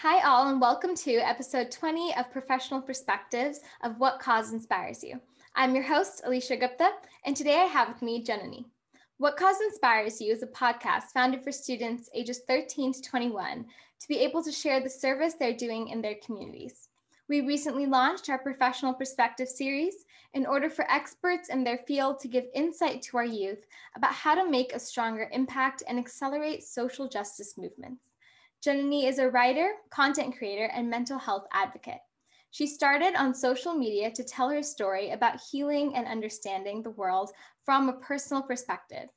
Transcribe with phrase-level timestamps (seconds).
[0.00, 5.18] Hi, all, and welcome to episode 20 of Professional Perspectives of What Cause Inspires You.
[5.54, 6.90] I'm your host, Alicia Gupta,
[7.24, 8.66] and today I have with me Janani.
[9.16, 13.64] What Cause Inspires You is a podcast founded for students ages 13 to 21
[14.00, 16.88] to be able to share the service they're doing in their communities.
[17.30, 20.04] We recently launched our Professional Perspective series
[20.34, 23.64] in order for experts in their field to give insight to our youth
[23.96, 28.05] about how to make a stronger impact and accelerate social justice movements.
[28.66, 32.00] Janani is a writer, content creator, and mental health advocate.
[32.50, 37.30] She started on social media to tell her story about healing and understanding the world
[37.64, 39.08] from a personal perspective.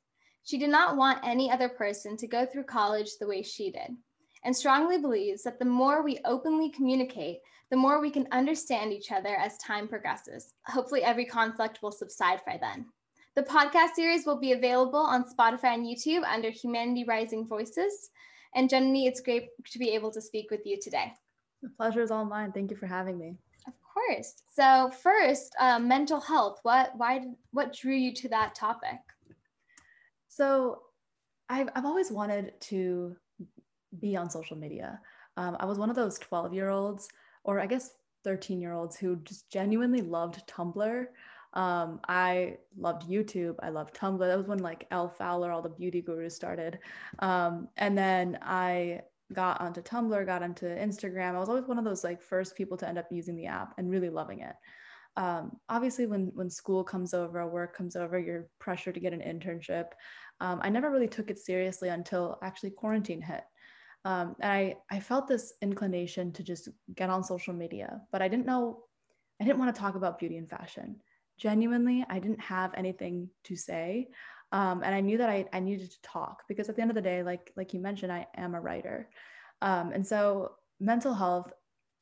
[0.44, 3.96] She did not want any other person to go through college the way she did,
[4.44, 7.38] and strongly believes that the more we openly communicate,
[7.70, 10.52] the more we can understand each other as time progresses.
[10.68, 12.86] Hopefully, every conflict will subside by then.
[13.34, 18.10] The podcast series will be available on Spotify and YouTube under Humanity Rising Voices.
[18.54, 21.12] And Janani, it's great to be able to speak with you today.
[21.62, 22.52] The pleasure is all mine.
[22.52, 23.36] Thank you for having me.
[23.66, 24.42] Of course.
[24.52, 26.60] So first, uh, mental health.
[26.62, 28.98] What why what drew you to that topic?
[30.28, 30.82] So,
[31.48, 33.16] I've I've always wanted to
[34.00, 35.00] be on social media.
[35.36, 37.08] Um, I was one of those twelve year olds,
[37.44, 37.90] or I guess
[38.24, 41.06] thirteen year olds, who just genuinely loved Tumblr.
[41.52, 43.56] Um, I loved YouTube.
[43.60, 44.18] I loved Tumblr.
[44.18, 46.78] That was when like Elle Fowler, all the beauty gurus started.
[47.18, 51.34] Um, and then I got onto Tumblr, got onto Instagram.
[51.34, 53.74] I was always one of those like first people to end up using the app
[53.78, 54.54] and really loving it.
[55.16, 59.20] Um, obviously, when when school comes over, work comes over, you're pressured to get an
[59.20, 59.86] internship.
[60.40, 63.42] Um, I never really took it seriously until actually quarantine hit.
[64.04, 68.28] Um, and I, I felt this inclination to just get on social media, but I
[68.28, 68.84] didn't know,
[69.40, 70.96] I didn't want to talk about beauty and fashion
[71.40, 74.08] genuinely i didn't have anything to say.
[74.52, 76.96] Um, and i knew that I, I needed to talk because at the end of
[76.96, 79.08] the day like like you mentioned i am a writer.
[79.62, 81.52] Um, and so mental health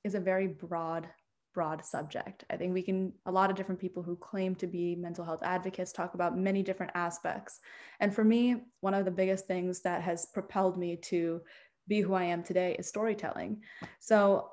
[0.04, 1.08] is a very broad
[1.54, 2.44] broad subject.
[2.50, 5.42] I think we can a lot of different people who claim to be mental health
[5.42, 7.58] advocates talk about many different aspects.
[8.00, 11.40] And for me one of the biggest things that has propelled me to
[11.88, 13.62] be who i am today is storytelling.
[13.98, 14.48] So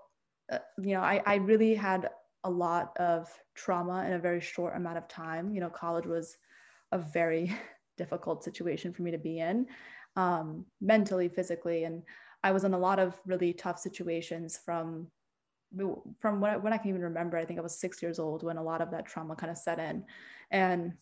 [0.52, 2.10] uh, you know I, I really had
[2.46, 5.54] a lot of trauma in a very short amount of time.
[5.54, 6.38] You know, college was
[6.92, 7.54] a very
[7.98, 9.66] difficult situation for me to be in,
[10.16, 12.04] um, mentally, physically, and
[12.44, 15.08] I was in a lot of really tough situations from
[16.22, 17.38] from when I, when I can even remember.
[17.38, 19.58] I think I was six years old when a lot of that trauma kind of
[19.58, 20.06] set in,
[20.52, 20.94] and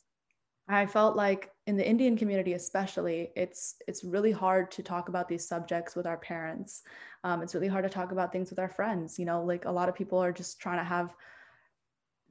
[0.67, 5.27] I felt like in the Indian community, especially, it's it's really hard to talk about
[5.27, 6.83] these subjects with our parents.
[7.23, 9.19] Um, it's really hard to talk about things with our friends.
[9.19, 11.13] You know, like a lot of people are just trying to have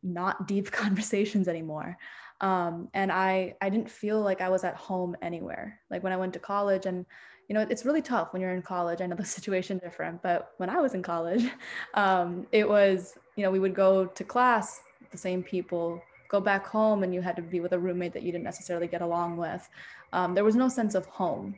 [0.02, 1.96] not deep conversations anymore.
[2.40, 5.78] Um, and I I didn't feel like I was at home anywhere.
[5.90, 7.04] Like when I went to college, and
[7.48, 9.02] you know, it's really tough when you're in college.
[9.02, 11.44] I know the situation different, but when I was in college,
[11.94, 16.66] um, it was you know we would go to class, the same people go back
[16.66, 19.36] home and you had to be with a roommate that you didn't necessarily get along
[19.36, 19.68] with.
[20.14, 21.54] Um, there was no sense of home.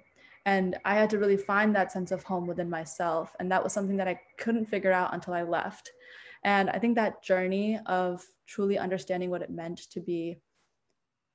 [0.47, 3.35] And I had to really find that sense of home within myself.
[3.39, 5.93] And that was something that I couldn't figure out until I left.
[6.43, 10.41] And I think that journey of truly understanding what it meant to be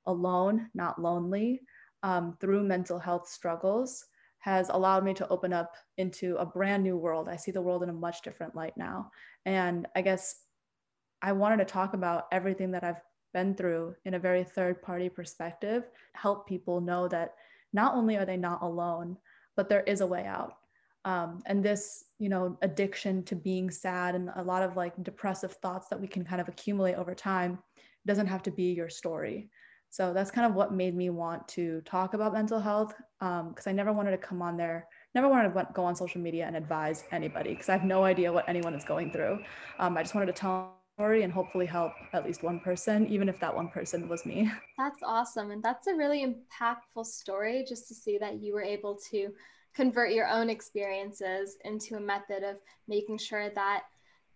[0.06, 1.62] alone, not lonely,
[2.02, 4.04] um, through mental health struggles
[4.38, 7.28] has allowed me to open up into a brand new world.
[7.28, 9.10] I see the world in a much different light now.
[9.44, 10.36] And I guess
[11.20, 13.02] I wanted to talk about everything that I've
[13.32, 17.34] been through in a very third party perspective, help people know that
[17.72, 19.16] not only are they not alone,
[19.56, 20.54] but there is a way out.
[21.04, 25.52] Um, and this, you know, addiction to being sad and a lot of like depressive
[25.52, 27.58] thoughts that we can kind of accumulate over time
[28.06, 29.48] doesn't have to be your story.
[29.88, 33.70] So that's kind of what made me want to talk about mental health because um,
[33.70, 36.54] I never wanted to come on there, never wanted to go on social media and
[36.54, 39.40] advise anybody because I have no idea what anyone is going through.
[39.80, 43.26] Um, I just wanted to tell story and hopefully help at least one person, even
[43.26, 44.50] if that one person was me.
[44.76, 45.50] That's awesome.
[45.50, 49.30] And that's a really impactful story just to see that you were able to
[49.74, 52.56] convert your own experiences into a method of
[52.86, 53.84] making sure that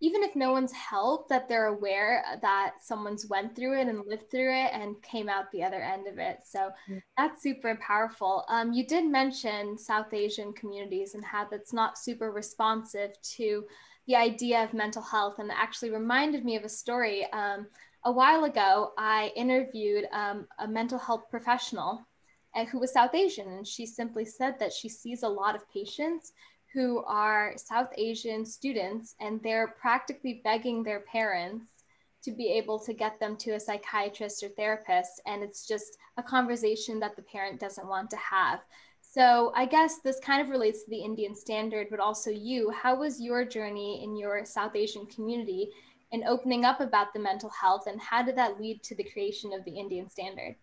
[0.05, 4.31] even if no one's helped that they're aware that someone's went through it and lived
[4.31, 6.99] through it and came out the other end of it so mm-hmm.
[7.17, 12.31] that's super powerful um, you did mention south asian communities and how that's not super
[12.31, 13.65] responsive to
[14.07, 17.27] the idea of mental health and actually reminded me of a story.
[17.33, 17.67] Um,
[18.05, 22.07] a while ago, I interviewed um, a mental health professional
[22.55, 25.69] uh, who was South Asian, and she simply said that she sees a lot of
[25.73, 26.33] patients
[26.75, 31.85] who are South Asian students, and they're practically begging their parents
[32.25, 36.23] to be able to get them to a psychiatrist or therapist, and it's just a
[36.23, 38.61] conversation that the parent doesn't want to have.
[39.01, 42.71] So I guess this kind of relates to the Indian standard, but also you.
[42.71, 45.71] How was your journey in your South Asian community
[46.11, 49.53] in opening up about the mental health, and how did that lead to the creation
[49.53, 50.57] of the Indian standard?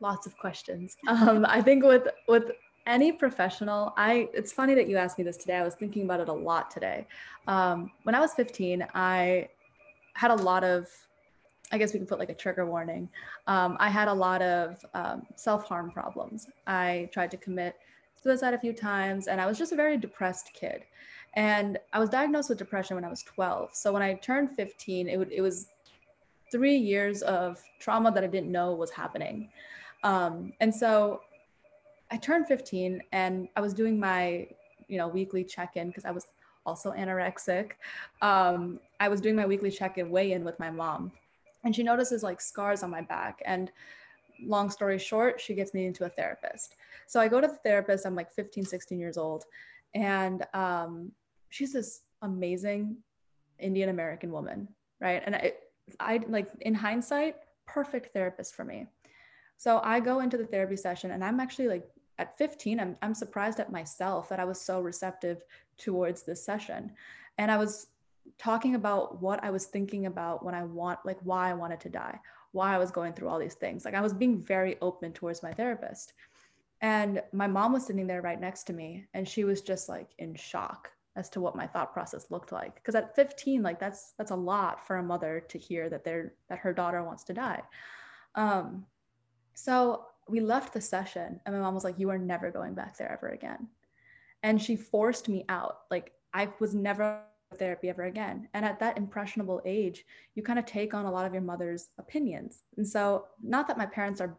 [0.00, 0.96] Lots of questions.
[1.08, 2.50] Um, I think with with
[2.86, 5.56] any professional, I it's funny that you asked me this today.
[5.56, 7.06] I was thinking about it a lot today.
[7.46, 9.48] Um, when I was 15, I
[10.14, 10.88] had a lot of
[11.72, 13.08] I guess we can put like a trigger warning.
[13.48, 16.48] Um, I had a lot of um, self harm problems.
[16.66, 17.76] I tried to commit
[18.22, 20.84] suicide a few times, and I was just a very depressed kid.
[21.34, 23.74] And I was diagnosed with depression when I was 12.
[23.74, 25.68] So when I turned 15, it, it was
[26.50, 29.50] three years of trauma that I didn't know was happening.
[30.02, 31.22] Um, and so
[32.10, 34.48] I turned 15 and I was doing my,
[34.88, 36.26] you know, weekly check-in because I was
[36.64, 37.72] also anorexic.
[38.22, 41.12] Um, I was doing my weekly check-in weigh-in with my mom
[41.66, 43.70] and she notices like scars on my back and
[44.44, 46.76] long story short she gets me into a therapist.
[47.06, 49.44] So i go to the therapist i'm like 15 16 years old
[49.94, 51.12] and um,
[51.50, 52.96] she's this amazing
[53.58, 54.68] indian american woman
[55.00, 55.22] right?
[55.26, 55.52] And i
[56.00, 57.36] i like in hindsight
[57.66, 58.86] perfect therapist for me.
[59.56, 61.88] So i go into the therapy session and i'm actually like
[62.18, 65.44] at 15 i'm, I'm surprised at myself that i was so receptive
[65.78, 66.92] towards this session
[67.38, 67.88] and i was
[68.38, 71.88] talking about what I was thinking about when I want, like why I wanted to
[71.88, 72.18] die,
[72.52, 73.84] why I was going through all these things.
[73.84, 76.12] Like I was being very open towards my therapist.
[76.82, 80.10] And my mom was sitting there right next to me, and she was just like
[80.18, 82.74] in shock as to what my thought process looked like.
[82.74, 86.34] Because at 15, like that's that's a lot for a mother to hear that they're
[86.50, 87.62] that her daughter wants to die.
[88.34, 88.84] Um,
[89.54, 92.96] so we left the session, and my mom was like, "You are never going back
[92.96, 93.68] there ever again,"
[94.42, 95.80] and she forced me out.
[95.90, 97.20] Like I was never
[97.54, 98.48] therapy ever again.
[98.54, 101.88] And at that impressionable age, you kind of take on a lot of your mother's
[101.98, 102.64] opinions.
[102.76, 104.36] And so, not that my parents are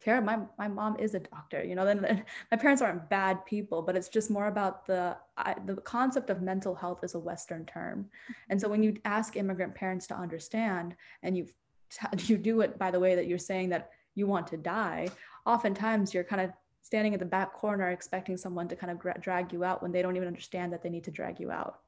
[0.00, 3.82] terrible, my, my mom is a doctor, you know, then my parents aren't bad people,
[3.82, 7.66] but it's just more about the, I, the concept of mental health is a Western
[7.66, 8.08] term.
[8.48, 11.46] And so when you ask immigrant parents to understand and you,
[12.18, 15.08] you do it by the way that you're saying that you want to die,
[15.46, 16.50] oftentimes you're kind of
[16.82, 20.02] standing at the back corner expecting someone to kind of drag you out when they
[20.02, 21.80] don't even understand that they need to drag you out.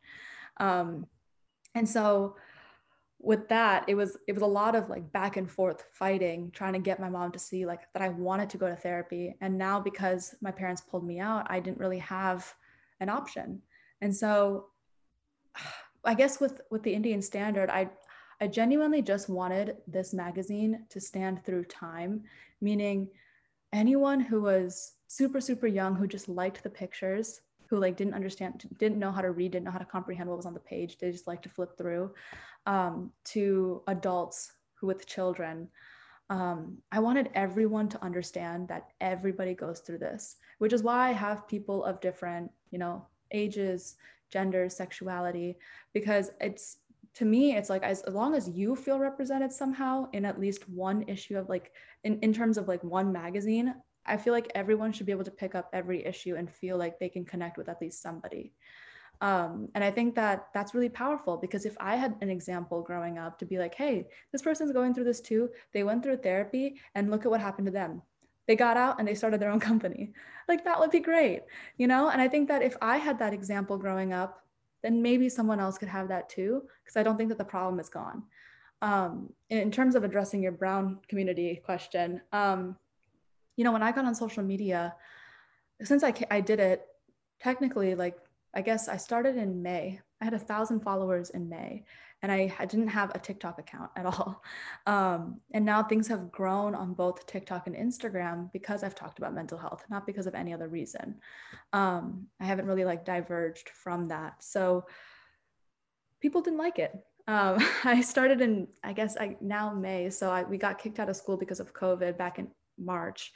[0.59, 1.07] Um,
[1.75, 2.37] and so
[3.19, 6.73] with that, it was it was a lot of like back and forth fighting, trying
[6.73, 9.35] to get my mom to see like that I wanted to go to therapy.
[9.41, 12.53] And now because my parents pulled me out, I didn't really have
[13.01, 13.63] an option.
[14.01, 14.67] And so
[16.05, 17.91] I guess with with the Indian standard, I
[18.41, 22.23] I genuinely just wanted this magazine to stand through time,
[22.61, 23.09] meaning
[23.73, 28.69] anyone who was super super young who just liked the pictures who like didn't understand
[28.79, 30.99] didn't know how to read didn't know how to comprehend what was on the page
[30.99, 32.13] they just like to flip through
[32.67, 35.69] um, to adults who with children.
[36.31, 41.13] Um, i wanted everyone to understand that everybody goes through this which is why i
[41.13, 43.97] have people of different you know ages
[44.31, 45.57] genders sexuality
[45.93, 46.77] because it's
[47.15, 50.69] to me it's like as, as long as you feel represented somehow in at least
[50.69, 51.73] one issue of like
[52.05, 53.75] in, in terms of like one magazine
[54.07, 56.99] I feel like everyone should be able to pick up every issue and feel like
[56.99, 58.53] they can connect with at least somebody.
[59.21, 63.19] Um, and I think that that's really powerful because if I had an example growing
[63.19, 66.81] up to be like, hey, this person's going through this too, they went through therapy
[66.95, 68.01] and look at what happened to them.
[68.49, 70.13] They got out and they started their own company.
[70.49, 71.43] Like that would be great,
[71.77, 72.09] you know?
[72.09, 74.43] And I think that if I had that example growing up,
[74.83, 77.79] then maybe someone else could have that too, because I don't think that the problem
[77.81, 78.23] is gone.
[78.83, 82.77] Um, in terms of addressing your brown community question, um,
[83.57, 84.95] you know, when I got on social media,
[85.83, 86.87] since I, I did it,
[87.41, 88.17] technically, like,
[88.55, 90.01] I guess I started in May.
[90.21, 91.85] I had a thousand followers in May,
[92.23, 94.43] and I, didn't have a TikTok account at all.
[94.87, 99.35] Um, and now things have grown on both TikTok and Instagram because I've talked about
[99.35, 101.17] mental health, not because of any other reason.
[101.73, 104.43] Um, I haven't really like diverged from that.
[104.43, 104.87] So
[106.21, 106.93] people didn't like it.
[107.29, 110.11] Um, I started in, I guess, I now May.
[110.11, 112.49] So I, we got kicked out of school because of COVID back in
[112.79, 113.33] March.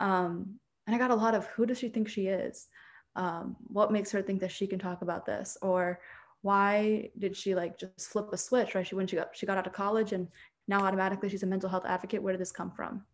[0.00, 2.66] Um, and I got a lot of who does she think she is?
[3.14, 5.56] Um, what makes her think that she can talk about this?
[5.62, 6.00] Or
[6.46, 8.86] why did she like just flip a switch, right?
[8.86, 10.28] She when she got she got out of college and
[10.68, 12.22] now automatically she's a mental health advocate.
[12.22, 13.04] Where did this come from?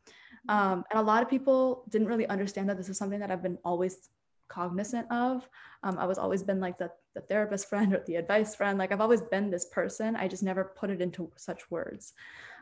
[0.49, 3.43] Um, and a lot of people didn't really understand that this is something that I've
[3.43, 4.11] been always
[4.49, 5.49] cognizant of.
[5.83, 8.79] Um, I was always been like the, the therapist friend or the advice friend.
[8.79, 10.15] Like I've always been this person.
[10.17, 12.13] I just never put it into such words.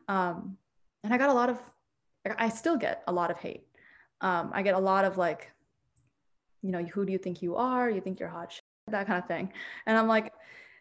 [0.08, 0.56] Um,
[1.02, 1.58] and I got a lot of
[2.38, 3.64] I still get a lot of hate.
[4.20, 5.50] Um, I get a lot of like,
[6.62, 7.88] you know, who do you think you are?
[7.88, 9.50] You think you're hot, shit, that kind of thing.
[9.86, 10.32] And I'm like,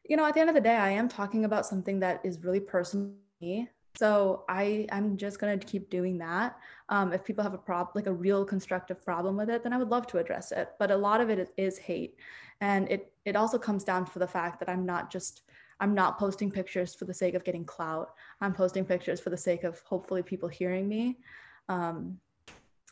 [0.09, 2.43] you know, at the end of the day, I am talking about something that is
[2.43, 3.69] really personal to me.
[3.95, 6.57] So I I'm just gonna keep doing that.
[6.89, 9.77] Um, if people have a problem, like a real constructive problem with it, then I
[9.77, 10.71] would love to address it.
[10.79, 12.15] But a lot of it is hate,
[12.59, 15.43] and it it also comes down to the fact that I'm not just
[15.79, 18.13] I'm not posting pictures for the sake of getting clout.
[18.41, 21.19] I'm posting pictures for the sake of hopefully people hearing me.
[21.67, 22.19] Um,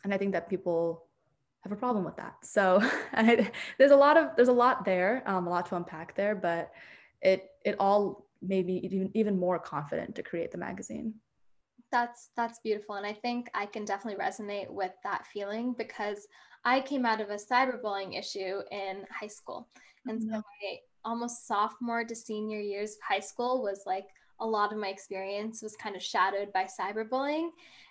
[0.04, 1.04] and I think that people
[1.62, 2.36] have a problem with that.
[2.42, 2.80] So
[3.12, 6.34] I, there's a lot of there's a lot there, um, a lot to unpack there,
[6.34, 6.72] but
[7.22, 11.14] it it all made me even even more confident to create the magazine.
[11.90, 16.26] That's that's beautiful, and I think I can definitely resonate with that feeling because
[16.64, 19.68] I came out of a cyberbullying issue in high school,
[20.06, 20.30] and mm-hmm.
[20.30, 24.08] so my almost sophomore to senior years of high school was like
[24.40, 27.50] a lot of my experience was kind of shadowed by cyberbullying.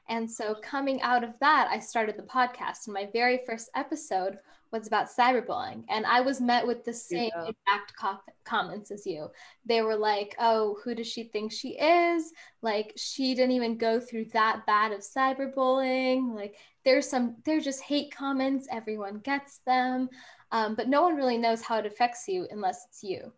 [0.10, 2.86] And so, coming out of that, I started the podcast.
[2.86, 4.38] And my very first episode
[4.72, 5.84] was about cyberbullying.
[5.90, 7.44] And I was met with the same yeah.
[7.44, 9.30] exact co- comments as you.
[9.66, 12.32] They were like, oh, who does she think she is?
[12.62, 16.36] Like, she didn't even go through that bad of cyberbullying.
[16.36, 18.68] Like, there's some, they're just hate comments.
[18.72, 20.10] Everyone gets them.
[20.52, 23.34] Um, but no one really knows how it affects you unless it's you.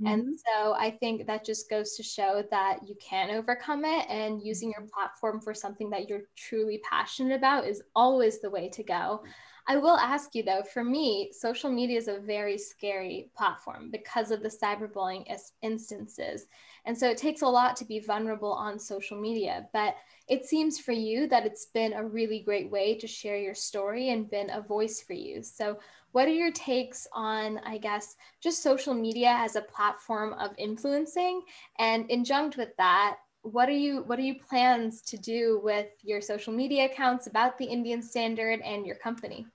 [0.00, 0.06] Mm-hmm.
[0.06, 4.42] And so I think that just goes to show that you can overcome it and
[4.42, 8.82] using your platform for something that you're truly passionate about is always the way to
[8.82, 9.22] go.
[9.66, 14.30] I will ask you though, for me, social media is a very scary platform because
[14.30, 15.24] of the cyberbullying
[15.62, 16.48] instances.
[16.84, 19.66] And so it takes a lot to be vulnerable on social media.
[19.72, 19.96] But
[20.28, 24.10] it seems for you that it's been a really great way to share your story
[24.10, 25.42] and been a voice for you.
[25.42, 25.78] So,
[26.12, 31.42] what are your takes on, I guess, just social media as a platform of influencing?
[31.80, 36.20] And injunct with that, what are you what are you plans to do with your
[36.20, 39.46] social media accounts about the Indian Standard and your company?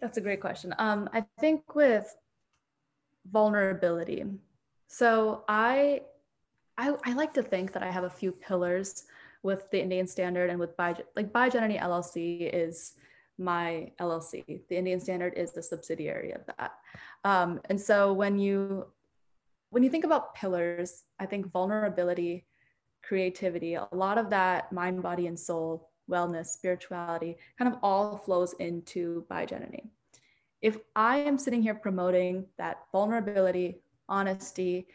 [0.00, 0.74] That's a great question.
[0.78, 2.12] Um, I think with
[3.30, 4.24] vulnerability.
[4.88, 6.02] So I,
[6.76, 9.04] I, I like to think that I have a few pillars
[9.44, 12.94] with the Indian Standard and with Bi like Bigenity LLC is
[13.38, 14.60] my LLC.
[14.68, 16.72] The Indian Standard is the subsidiary of that.
[17.24, 18.86] Um, and so when you
[19.72, 22.44] when you think about pillars, I think vulnerability,
[23.02, 28.52] creativity, a lot of that mind, body, and soul wellness, spirituality, kind of all flows
[28.58, 29.88] into biogenity.
[30.60, 34.88] If I am sitting here promoting that vulnerability, honesty,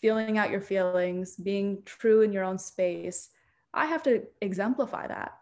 [0.00, 3.28] feeling out your feelings, being true in your own space,
[3.74, 5.34] I have to exemplify that.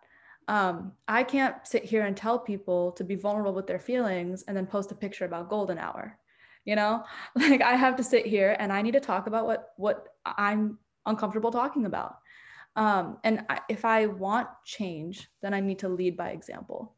[0.48, 4.56] Um, I can't sit here and tell people to be vulnerable with their feelings and
[4.56, 6.18] then post a picture about golden hour.
[6.64, 7.04] You know,
[7.34, 10.78] like I have to sit here and I need to talk about what what I'm
[11.06, 12.16] uncomfortable talking about.
[12.76, 16.96] Um, and I, if I want change, then I need to lead by example.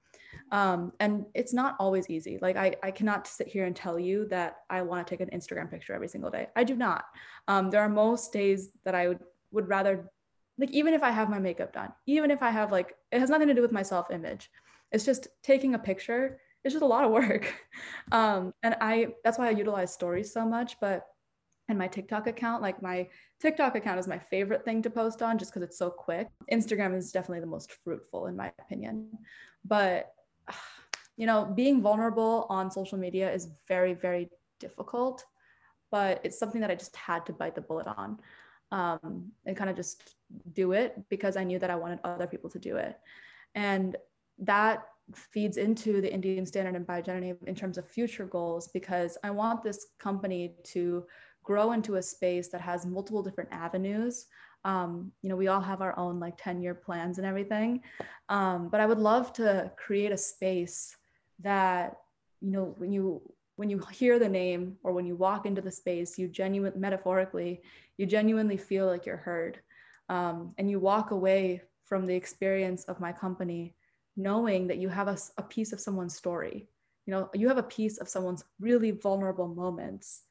[0.52, 2.38] Um, and it's not always easy.
[2.40, 5.36] Like I, I cannot sit here and tell you that I want to take an
[5.36, 6.48] Instagram picture every single day.
[6.56, 7.04] I do not.
[7.48, 9.20] Um, there are most days that I would
[9.52, 10.10] would rather,
[10.58, 13.30] like even if I have my makeup done, even if I have like it has
[13.30, 14.50] nothing to do with my self image.
[14.92, 16.38] It's just taking a picture.
[16.66, 17.54] It's just a lot of work.
[18.12, 20.76] Um, and I that's why I utilize stories so much.
[20.80, 21.06] But
[21.68, 22.62] and my TikTok account.
[22.62, 23.08] Like my
[23.40, 26.28] TikTok account is my favorite thing to post on just because it's so quick.
[26.52, 29.10] Instagram is definitely the most fruitful, in my opinion.
[29.64, 30.12] But,
[31.16, 34.28] you know, being vulnerable on social media is very, very
[34.60, 35.24] difficult,
[35.90, 38.18] but it's something that I just had to bite the bullet on
[38.70, 40.14] um, and kind of just
[40.52, 42.98] do it because I knew that I wanted other people to do it.
[43.54, 43.96] And
[44.40, 49.30] that feeds into the Indian Standard and Bigenity in terms of future goals because I
[49.30, 51.04] want this company to
[51.42, 54.26] grow into a space that has multiple different avenues.
[54.64, 57.82] Um, you know we all have our own like 10 year plans and everything.
[58.28, 60.96] Um, but i would love to create a space
[61.40, 61.98] that
[62.40, 63.22] you know when you
[63.54, 67.62] when you hear the name or when you walk into the space you genuine metaphorically
[67.96, 69.60] you genuinely feel like you're heard.
[70.08, 73.74] Um, and you walk away from the experience of my company
[74.16, 76.68] knowing that you have a, a piece of someone's story.
[77.06, 80.22] You know you have a piece of someone's really vulnerable moments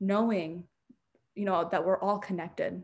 [0.00, 0.64] knowing
[1.34, 2.82] you know that we're all connected.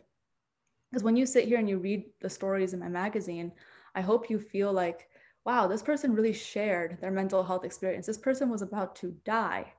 [0.91, 3.53] Because when you sit here and you read the stories in my magazine
[3.95, 5.09] i hope you feel like
[5.45, 8.07] wow this person really shared their mental health experience.
[8.07, 9.73] This person was about to die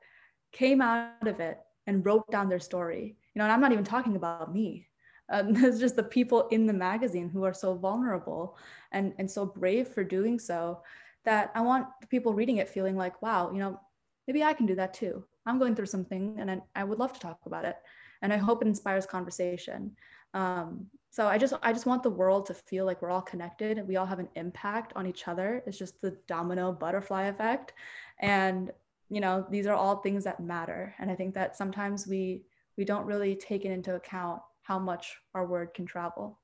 [0.52, 3.18] came out of it and wrote down their story.
[3.34, 4.88] You know and i'm not even talking about me
[5.30, 8.58] um, it's just the people in the magazine who are so vulnerable
[8.92, 10.82] and and so brave for doing so
[11.24, 13.80] that i want the people reading it feeling like wow you know
[14.28, 17.14] maybe i can do that too I'm going through something and I, I would love
[17.14, 17.78] to talk about it.
[18.22, 19.96] And I hope it inspires conversation.
[20.34, 23.78] Um, so I just I just want the world to feel like we're all connected
[23.78, 25.64] and we all have an impact on each other.
[25.66, 27.74] It's just the domino butterfly effect.
[28.20, 28.72] And
[29.10, 30.96] you know, these are all things that matter.
[31.00, 32.44] And I think that sometimes we
[32.78, 36.40] we don't really take it into account how much our word can travel.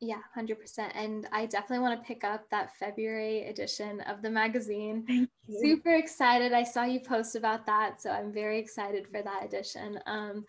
[0.00, 0.56] Yeah, 100%.
[0.94, 5.28] And I definitely want to pick up that February edition of the magazine.
[5.60, 6.52] Super excited.
[6.52, 8.00] I saw you post about that.
[8.00, 9.98] So I'm very excited for that edition.
[10.06, 10.44] Um,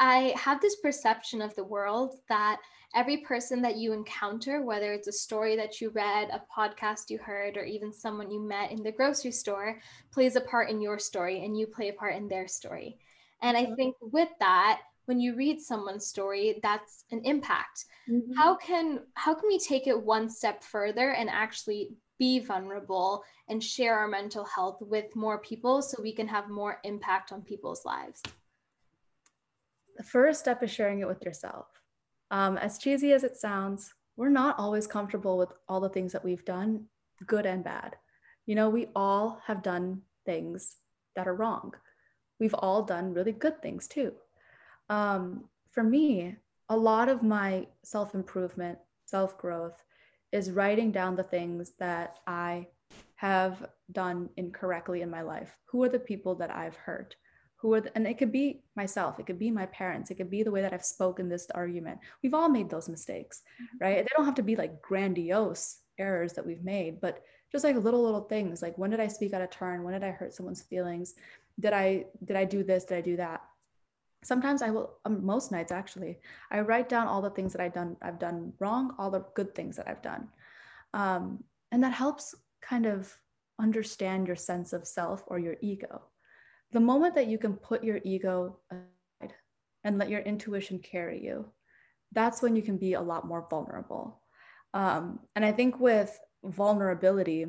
[0.00, 2.58] I have this perception of the world that
[2.94, 7.18] every person that you encounter, whether it's a story that you read, a podcast you
[7.18, 9.80] heard, or even someone you met in the grocery store,
[10.12, 12.98] plays a part in your story and you play a part in their story.
[13.42, 13.74] And I mm-hmm.
[13.74, 17.86] think with that, when you read someone's story, that's an impact.
[18.10, 18.34] Mm-hmm.
[18.34, 23.64] How can how can we take it one step further and actually be vulnerable and
[23.64, 27.86] share our mental health with more people so we can have more impact on people's
[27.86, 28.20] lives?
[29.96, 31.68] The first step is sharing it with yourself.
[32.30, 36.24] Um, as cheesy as it sounds, we're not always comfortable with all the things that
[36.24, 36.84] we've done,
[37.26, 37.96] good and bad.
[38.44, 40.76] You know, we all have done things
[41.16, 41.72] that are wrong.
[42.38, 44.12] We've all done really good things too.
[44.88, 46.36] Um, for me,
[46.68, 49.82] a lot of my self improvement, self growth
[50.32, 52.68] is writing down the things that I
[53.16, 55.56] have done incorrectly in my life.
[55.66, 57.16] Who are the people that I've hurt?
[57.58, 60.30] who are the, and it could be myself it could be my parents it could
[60.30, 63.84] be the way that i've spoken this argument we've all made those mistakes mm-hmm.
[63.84, 67.76] right they don't have to be like grandiose errors that we've made but just like
[67.76, 70.32] little little things like when did i speak out of turn when did i hurt
[70.32, 71.14] someone's feelings
[71.60, 73.42] did i did i do this did i do that
[74.22, 76.18] sometimes i will um, most nights actually
[76.50, 79.54] i write down all the things that i've done i've done wrong all the good
[79.54, 80.28] things that i've done
[80.94, 83.14] um, and that helps kind of
[83.60, 86.02] understand your sense of self or your ego
[86.72, 89.34] the moment that you can put your ego aside
[89.84, 91.46] and let your intuition carry you,
[92.12, 94.20] that's when you can be a lot more vulnerable.
[94.74, 97.46] Um, and I think with vulnerability,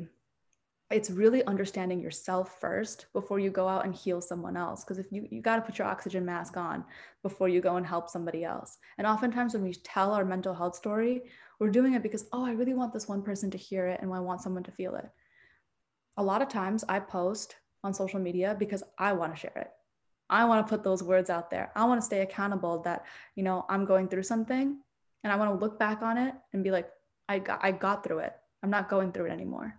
[0.90, 4.82] it's really understanding yourself first before you go out and heal someone else.
[4.82, 6.84] Because if you you got to put your oxygen mask on
[7.22, 8.78] before you go and help somebody else.
[8.98, 11.22] And oftentimes when we tell our mental health story,
[11.60, 14.12] we're doing it because oh, I really want this one person to hear it, and
[14.12, 15.08] I want someone to feel it.
[16.16, 19.70] A lot of times I post on social media because I want to share it.
[20.28, 21.72] I want to put those words out there.
[21.74, 23.04] I want to stay accountable that,
[23.34, 24.78] you know, I'm going through something
[25.24, 26.88] and I want to look back on it and be like,
[27.28, 28.34] I got, I got through it.
[28.62, 29.74] I'm not going through it anymore.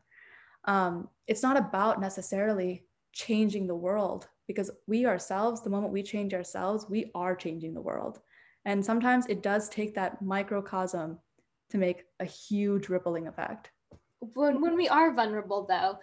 [0.66, 6.34] Um, it's not about necessarily changing the world because we ourselves, the moment we change
[6.34, 8.20] ourselves, we are changing the world.
[8.66, 11.20] And sometimes it does take that microcosm
[11.70, 13.72] to make a huge rippling effect.
[14.20, 15.98] When, when we are vulnerable, though,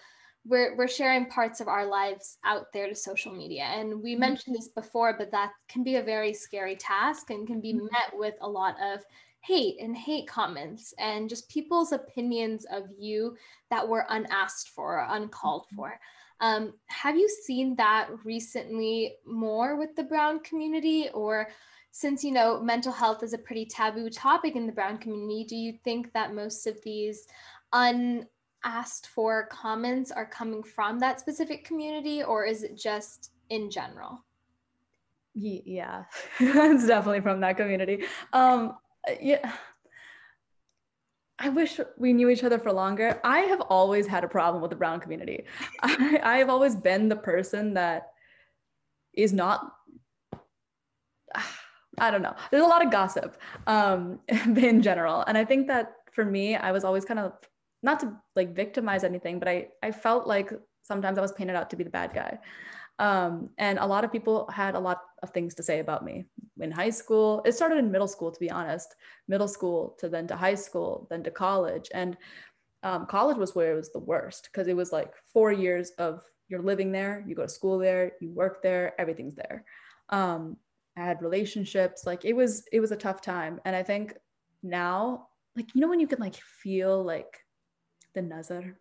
[0.45, 3.65] we're, we're sharing parts of our lives out there to social media.
[3.65, 4.21] And we mm-hmm.
[4.21, 7.85] mentioned this before, but that can be a very scary task and can be mm-hmm.
[7.85, 9.05] met with a lot of
[9.49, 13.35] hate and hate comments and just people's opinions of you
[13.71, 15.77] that were unasked for or uncalled mm-hmm.
[15.77, 16.01] for.
[16.41, 21.49] Um, have you seen that recently more with the Brown community or
[21.91, 25.57] since you know mental health is a pretty taboo topic in the brown community do
[25.57, 27.27] you think that most of these
[27.73, 34.23] unasked for comments are coming from that specific community or is it just in general?
[35.35, 36.05] Yeah,
[36.41, 38.05] it's definitely from that community.
[38.33, 38.77] Um,
[39.21, 39.53] yeah.
[41.41, 43.21] I wish we knew each other for longer.
[43.23, 45.45] I have always had a problem with the brown community.
[45.83, 48.09] I, I have always been the person that
[49.15, 49.73] is not
[52.01, 52.35] I don't know.
[52.53, 55.25] There's a lot of gossip um, in general.
[55.27, 57.33] And I think that for me, I was always kind of
[57.83, 61.71] not to like victimize anything, but I I felt like sometimes I was painted out
[61.71, 62.39] to be the bad guy.
[62.99, 66.25] Um, and a lot of people had a lot of things to say about me
[66.61, 67.43] in high school.
[67.45, 68.97] It started in middle school, to be honest,
[69.29, 71.89] middle school to then to high school, then to college.
[71.95, 72.17] And
[72.83, 76.23] um, college was where it was the worst because it was like four years of
[76.49, 79.65] you're living there, you go to school there, you work there, everything's there.
[80.09, 80.57] Um,
[80.97, 83.61] I had relationships, like it was it was a tough time.
[83.65, 84.15] And I think
[84.63, 87.45] now, like you know when you can like feel like
[88.15, 88.79] the nazar.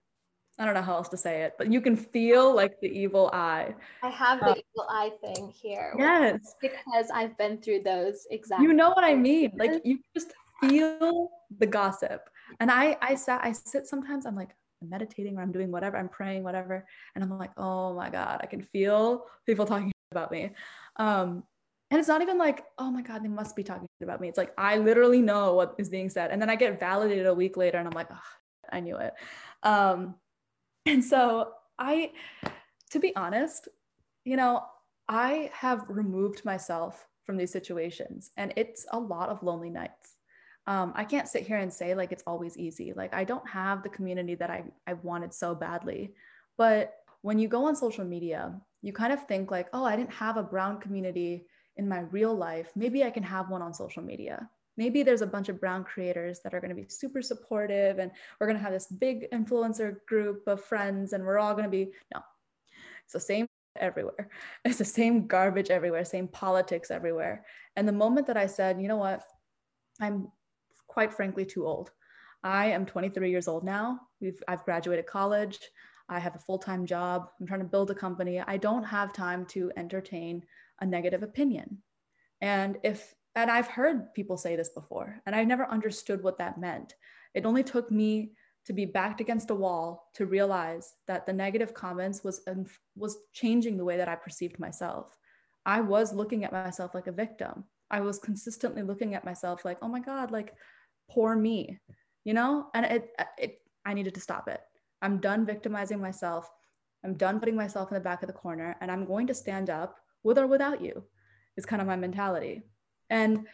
[0.60, 3.30] I don't know how else to say it, but you can feel like the evil
[3.32, 3.76] eye.
[4.02, 5.93] I have the uh, evil eye thing here.
[5.98, 6.56] Yes.
[6.60, 8.65] Because I've been through those exactly.
[8.65, 9.52] You know what I mean?
[9.56, 12.30] Like you just feel the gossip.
[12.60, 14.50] And I I sat I sit sometimes I'm like
[14.82, 16.88] I'm meditating or I'm doing whatever, I'm praying, whatever.
[17.15, 20.52] And I'm like, oh my God, I can feel people talking about me.
[20.98, 21.43] Um,
[21.89, 24.28] and it's not even like, oh my God, they must be talking about me.
[24.28, 26.32] It's like I literally know what is being said.
[26.32, 28.20] And then I get validated a week later and I'm like, oh,
[28.72, 29.13] I knew it.
[29.63, 30.15] Um,
[30.88, 32.12] and so I,
[32.91, 33.67] to be honest,
[34.23, 34.63] you know,
[35.08, 40.15] I have removed myself from these situations and it's a lot of lonely nights.
[40.65, 42.93] Um, I can't sit here and say like it's always easy.
[42.93, 46.13] Like I don't have the community that I, I wanted so badly.
[46.58, 50.13] But when you go on social media, you kind of think like, oh, I didn't
[50.13, 51.45] have a brown community
[51.78, 52.71] in my real life.
[52.76, 54.50] Maybe I can have one on social media.
[54.78, 58.12] Maybe there's a bunch of brown creators that are going to be super supportive and
[58.40, 61.70] we're going to have this big influencer group of friends and we're all going to
[61.70, 62.22] be no.
[63.04, 64.30] It's the same everywhere.
[64.66, 67.46] It's the same garbage everywhere same politics everywhere.
[67.76, 69.24] And the moment that i said you know what?
[70.00, 70.32] I'm
[70.88, 71.92] quite frankly too old.
[72.44, 74.00] I am 23 years old now.
[74.22, 75.60] We've, i've graduated college.
[76.10, 77.30] I have a full-time job.
[77.40, 78.40] I'm trying to build a company.
[78.40, 80.44] I don't have time to entertain
[80.80, 81.80] a negative opinion.
[82.40, 86.60] And if and I've heard people say this before, and I never understood what that
[86.60, 86.95] meant.
[87.36, 88.32] It only took me
[88.65, 92.41] to be backed against a wall to realize that the negative comments was
[92.95, 95.15] was changing the way that I perceived myself.
[95.67, 97.63] I was looking at myself like a victim.
[97.91, 100.56] I was consistently looking at myself like, "Oh my god, like
[101.08, 101.80] poor me."
[102.23, 102.69] You know?
[102.73, 104.62] And it it I needed to stop it.
[105.04, 106.50] I'm done victimizing myself.
[107.06, 109.69] I'm done putting myself in the back of the corner and I'm going to stand
[109.69, 111.04] up with or without you.
[111.56, 112.63] Is kind of my mentality
[113.10, 113.48] and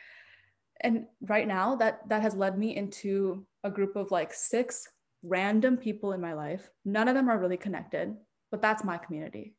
[0.82, 4.88] and right now that that has led me into a group of like six
[5.24, 6.70] random people in my life.
[6.84, 8.16] None of them are really connected
[8.52, 9.56] but that's my community.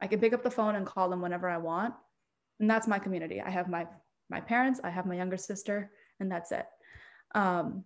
[0.00, 1.94] I can pick up the phone and call them whenever i want
[2.58, 3.40] and that's my community.
[3.40, 3.86] I have my
[4.30, 6.66] my parents i have my younger sister and that's it.
[7.34, 7.84] Um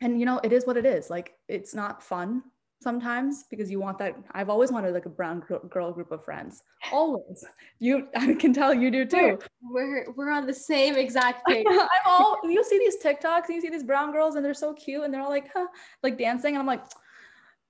[0.00, 1.10] and you know it is what it is.
[1.10, 2.42] Like it's not fun
[2.80, 6.62] sometimes because you want that i've always wanted like a brown girl group of friends.
[6.92, 7.44] Always.
[7.78, 9.38] You i can tell you do too.
[9.62, 11.66] We're we're on the same exact page.
[11.68, 14.74] I'm all you see these tiktoks and you see these brown girls and they're so
[14.74, 15.66] cute and they're all like huh,
[16.02, 16.84] like dancing and i'm like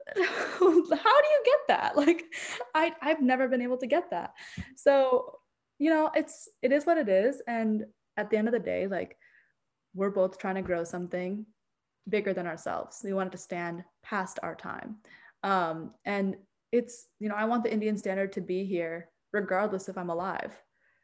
[0.17, 0.21] how
[0.61, 1.97] do you get that?
[1.97, 2.25] Like
[2.75, 4.35] i i've never been able to get that.
[4.77, 5.39] So
[5.79, 8.87] you know it's it is what it is and at the end of the day
[8.89, 9.17] like
[9.95, 11.47] we're both trying to grow something
[12.09, 13.01] bigger than ourselves.
[13.05, 14.97] We wanted to stand past our time.
[15.43, 16.37] Um, and
[16.73, 20.55] it's, you know, I want the Indian standard to be here regardless if I'm alive.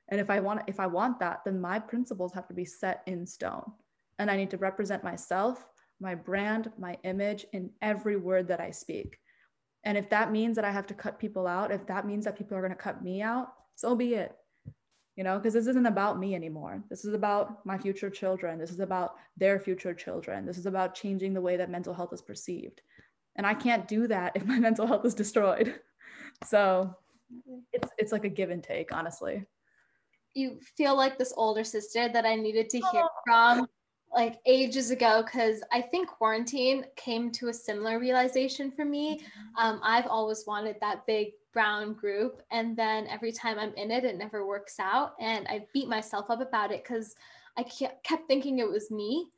[0.08, 3.02] And if I want if I want that, then my principles have to be set
[3.06, 3.70] in stone.
[4.18, 5.66] And I need to represent myself,
[6.00, 9.18] my brand, my image in every word that I speak.
[9.84, 12.36] And if that means that I have to cut people out, if that means that
[12.36, 14.34] people are going to cut me out, so be it
[15.16, 16.83] you know, because this isn't about me anymore.
[16.90, 18.59] This is about my future children.
[18.59, 20.44] This is about their future children.
[20.44, 22.83] This is about changing the way that mental health is perceived.
[23.37, 25.81] And I can't do that if my mental health is destroyed.
[26.44, 26.92] So
[27.72, 29.46] it's it's like a give and take, honestly.
[30.35, 33.09] You feel like this older sister that I needed to hear oh.
[33.24, 33.68] from
[34.14, 39.18] like ages ago because I think quarantine came to a similar realization for me.
[39.18, 39.57] Mm-hmm.
[39.57, 44.05] Um, I've always wanted that big brown group, and then every time I'm in it,
[44.05, 47.14] it never works out, and I beat myself up about it because
[47.57, 49.29] I kept thinking it was me.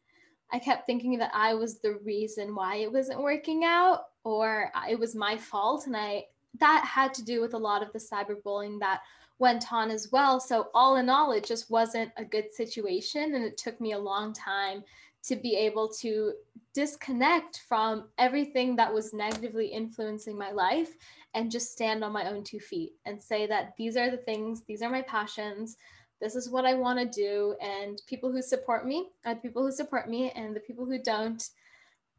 [0.52, 4.98] I kept thinking that I was the reason why it wasn't working out, or it
[4.98, 6.24] was my fault, and I
[6.58, 9.00] that had to do with a lot of the cyberbullying that
[9.38, 10.40] went on as well.
[10.40, 13.34] So, all in all, it just wasn't a good situation.
[13.34, 14.82] And it took me a long time
[15.24, 16.32] to be able to
[16.72, 20.96] disconnect from everything that was negatively influencing my life
[21.34, 24.62] and just stand on my own two feet and say that these are the things,
[24.62, 25.76] these are my passions.
[26.20, 27.56] This is what I want to do.
[27.60, 30.98] And people who support me are the people who support me, and the people who
[31.02, 31.42] don't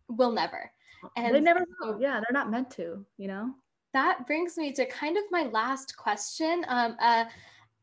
[0.08, 0.72] will never.
[1.16, 2.00] And they never will.
[2.00, 3.54] Yeah, they're not meant to, you know?
[3.98, 6.64] That brings me to kind of my last question.
[6.68, 7.26] Um, uh,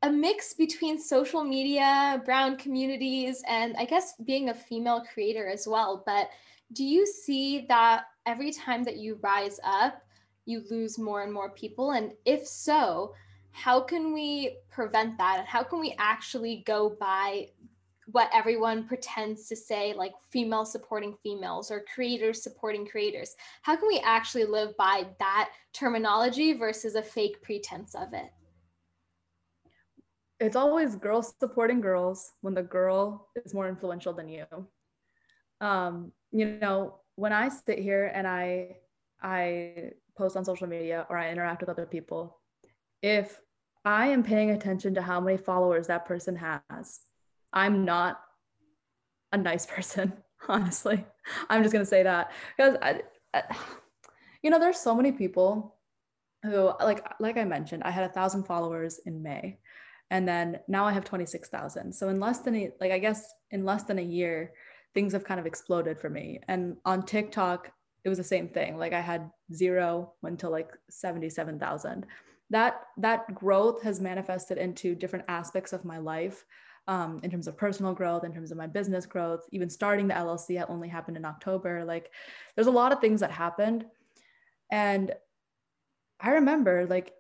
[0.02, 5.66] a mix between social media, brown communities, and I guess being a female creator as
[5.66, 6.04] well.
[6.06, 6.28] But
[6.72, 10.02] do you see that every time that you rise up,
[10.44, 11.92] you lose more and more people?
[11.92, 13.14] And if so,
[13.50, 15.38] how can we prevent that?
[15.40, 17.48] And how can we actually go by
[18.12, 23.34] what everyone pretends to say, like female supporting females or creators supporting creators.
[23.62, 28.30] How can we actually live by that terminology versus a fake pretense of it?
[30.40, 34.44] It's always girls supporting girls when the girl is more influential than you.
[35.60, 38.76] Um, you know, when I sit here and I
[39.22, 42.38] I post on social media or I interact with other people,
[43.00, 43.40] if
[43.84, 47.00] I am paying attention to how many followers that person has,
[47.54, 48.20] I'm not
[49.32, 50.12] a nice person,
[50.48, 51.04] honestly.
[51.48, 53.00] I'm just going to say that because I,
[53.32, 53.42] I,
[54.42, 55.76] you know, there's so many people
[56.42, 59.58] who like like I mentioned, I had a thousand followers in May.
[60.10, 61.92] And then now I have 26,000.
[61.92, 64.52] So in less than a, like I guess in less than a year,
[64.92, 66.40] things have kind of exploded for me.
[66.46, 67.72] And on TikTok,
[68.04, 68.76] it was the same thing.
[68.76, 72.06] Like I had zero went to like 77,000.
[72.50, 76.44] That that growth has manifested into different aspects of my life
[76.86, 80.14] um, in terms of personal growth, in terms of my business growth, even starting the
[80.14, 81.84] LLC that only happened in October.
[81.84, 82.10] Like
[82.54, 83.86] there's a lot of things that happened.
[84.70, 85.12] And
[86.20, 87.12] I remember like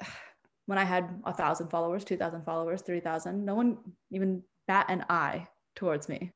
[0.66, 3.78] when I had a thousand followers, 2000 followers, 3000, no one
[4.10, 6.32] even bat an eye towards me.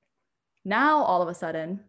[0.65, 1.81] Now all of a sudden,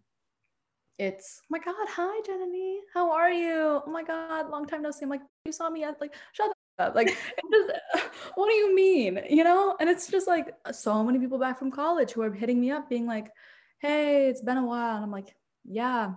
[0.99, 3.81] it's oh my god, hi Jenny, how are you?
[3.85, 5.03] Oh my god, long time no see.
[5.03, 6.51] I'm like, you saw me at like shut.
[6.79, 7.71] Like, just,
[8.35, 9.21] what do you mean?
[9.29, 9.75] You know?
[9.79, 12.89] And it's just like so many people back from college who are hitting me up,
[12.89, 13.31] being like,
[13.79, 14.95] hey, it's been a while.
[14.95, 15.35] And I'm like,
[15.65, 16.13] yeah,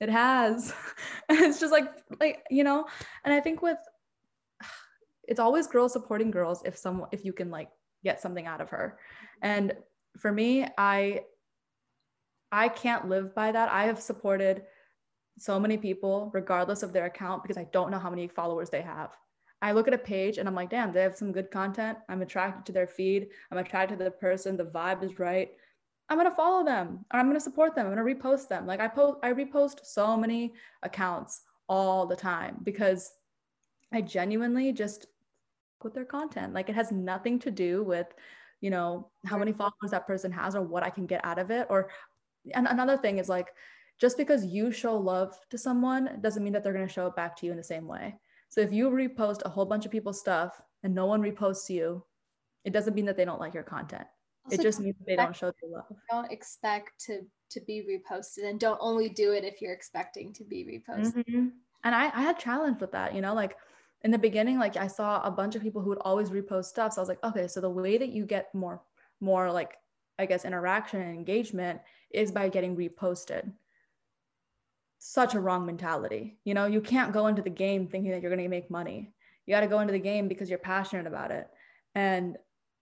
[0.00, 0.72] it has.
[1.28, 2.86] and it's just like, like, you know,
[3.24, 3.78] and I think with
[5.28, 7.68] it's always girls supporting girls if someone if you can like
[8.04, 8.98] get something out of her.
[9.40, 9.74] And
[10.18, 11.22] for me, I
[12.50, 13.70] I can't live by that.
[13.70, 14.64] I have supported
[15.38, 18.82] so many people, regardless of their account, because I don't know how many followers they
[18.82, 19.16] have.
[19.62, 21.96] I look at a page and I'm like, damn, they have some good content.
[22.08, 23.28] I'm attracted to their feed.
[23.50, 24.56] I'm attracted to the person.
[24.56, 25.50] The vibe is right.
[26.08, 27.86] I'm gonna follow them or I'm gonna support them.
[27.86, 28.66] I'm gonna repost them.
[28.66, 33.12] Like I post, I repost so many accounts all the time because
[33.92, 35.06] I genuinely just
[35.84, 36.54] with their content.
[36.54, 38.08] Like it has nothing to do with,
[38.60, 41.52] you know, how many followers that person has or what I can get out of
[41.52, 41.88] it or
[42.52, 43.48] and another thing is like
[44.00, 47.36] just because you show love to someone doesn't mean that they're to show it back
[47.36, 48.16] to you in the same way.
[48.52, 52.04] So if you repost a whole bunch of people's stuff and no one reposts you,
[52.66, 54.04] it doesn't mean that they don't like your content.
[54.44, 55.84] Also, it just means they don't show their love.
[56.10, 60.44] Don't expect to to be reposted and don't only do it if you're expecting to
[60.44, 61.24] be reposted.
[61.26, 61.46] Mm-hmm.
[61.84, 63.56] And I, I had challenge with that, you know, like
[64.02, 66.92] in the beginning, like I saw a bunch of people who would always repost stuff.
[66.92, 68.82] So I was like, okay, so the way that you get more,
[69.20, 69.78] more like,
[70.18, 73.50] I guess, interaction and engagement is by getting reposted.
[75.04, 76.38] Such a wrong mentality.
[76.44, 79.12] You know, you can't go into the game thinking that you're going to make money.
[79.44, 81.48] You got to go into the game because you're passionate about it.
[81.96, 82.36] And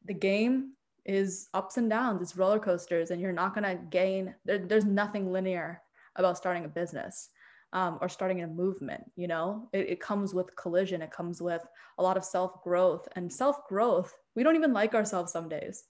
[0.04, 0.74] the game
[1.06, 4.84] is ups and downs, it's roller coasters, and you're not going to gain, there, there's
[4.84, 5.80] nothing linear
[6.14, 7.30] about starting a business.
[7.72, 11.62] Um, or starting a movement you know it, it, comes with collision it comes with
[11.98, 15.84] a lot of self growth and self growth we don't even like ourselves some days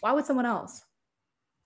[0.00, 0.82] why would someone else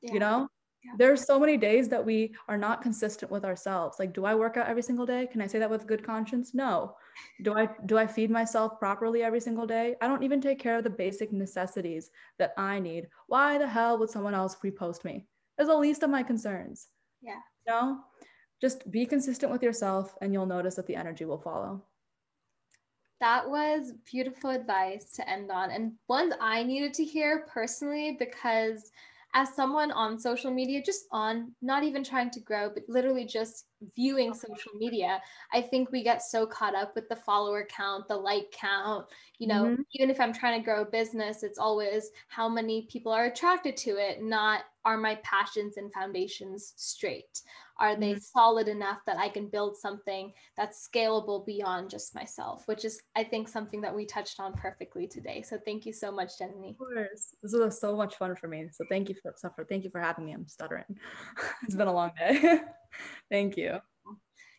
[0.03, 0.13] yeah.
[0.13, 0.49] you know
[0.85, 0.93] yeah.
[0.97, 3.99] there's so many days that we are not consistent with ourselves.
[3.99, 5.27] Like do i work out every single day?
[5.27, 6.55] Can i say that with good conscience?
[6.55, 6.97] No.
[7.43, 9.95] Do i do i feed myself properly every single day?
[10.01, 13.09] I don't even take care of the basic necessities that i need.
[13.27, 15.27] Why the hell would someone else repost me?
[15.59, 16.89] Is the least of my concerns.
[17.21, 17.41] Yeah.
[17.67, 17.99] You know?
[18.61, 21.83] Just be consistent with yourself and you'll notice that the energy will follow.
[23.21, 28.91] That was beautiful advice to end on and ones i needed to hear personally because
[29.35, 33.67] as someone on social media, just on, not even trying to grow, but literally just
[33.95, 35.21] viewing social media,
[35.53, 39.07] I think we get so caught up with the follower count, the like count.
[39.39, 39.83] You know, mm-hmm.
[39.95, 43.77] even if I'm trying to grow a business, it's always how many people are attracted
[43.79, 47.41] to it, not are my passions and foundations straight?
[47.79, 48.21] Are they mm-hmm.
[48.21, 53.25] solid enough that I can build something that's scalable beyond just myself, which is, I
[53.25, 55.43] think, something that we touched on perfectly today.
[55.43, 56.71] So thank you so much, Jenny.
[56.71, 57.35] Of course.
[57.43, 58.69] This was so much fun for me.
[58.73, 60.33] So thank you for, for thank you for having me.
[60.33, 60.85] I'm stuttering.
[61.63, 62.61] it's been a long day.
[63.31, 63.79] thank you.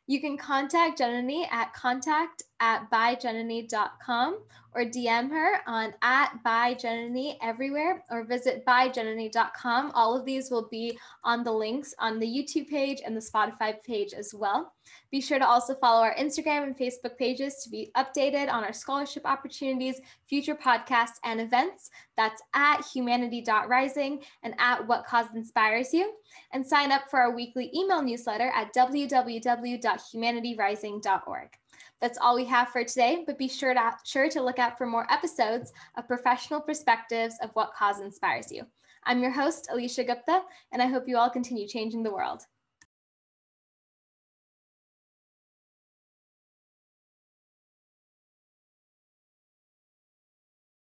[0.08, 4.38] You can contact Jenny at contact at byjenny.com
[4.74, 9.92] or DM her on at byjenny everywhere or visit byjenny.com.
[9.94, 13.84] All of these will be on the links on the YouTube page and the Spotify
[13.84, 14.72] page as well.
[15.12, 18.74] Be sure to also follow our Instagram and Facebook pages to be updated on our
[18.74, 21.92] scholarship opportunities, future podcasts, and events.
[22.16, 26.14] That's at humanity.rising and at what cause inspires you.
[26.54, 31.61] And sign up for our weekly email newsletter at www.humanityrising.org.
[32.02, 34.88] That's all we have for today, but be sure to, sure to look out for
[34.88, 38.66] more episodes of professional perspectives of what cause inspires you.
[39.04, 42.42] I'm your host, Alicia Gupta, and I hope you all continue changing the world.